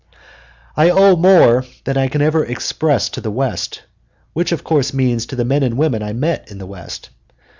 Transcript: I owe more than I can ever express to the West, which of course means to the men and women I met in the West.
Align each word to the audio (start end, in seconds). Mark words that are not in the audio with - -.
I 0.75 0.89
owe 0.89 1.15
more 1.15 1.63
than 1.83 1.95
I 1.95 2.07
can 2.07 2.23
ever 2.23 2.43
express 2.43 3.07
to 3.09 3.21
the 3.21 3.29
West, 3.29 3.83
which 4.33 4.51
of 4.51 4.63
course 4.63 4.95
means 4.95 5.27
to 5.27 5.35
the 5.35 5.45
men 5.45 5.61
and 5.61 5.77
women 5.77 6.01
I 6.01 6.11
met 6.11 6.49
in 6.49 6.57
the 6.57 6.65
West. 6.65 7.09